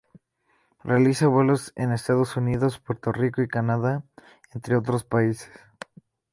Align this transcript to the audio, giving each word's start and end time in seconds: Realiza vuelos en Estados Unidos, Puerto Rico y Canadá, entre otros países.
Realiza 0.83 1.27
vuelos 1.27 1.73
en 1.75 1.91
Estados 1.91 2.35
Unidos, 2.35 2.79
Puerto 2.79 3.11
Rico 3.11 3.43
y 3.43 3.47
Canadá, 3.47 4.03
entre 4.51 4.75
otros 4.75 5.03
países. 5.03 5.51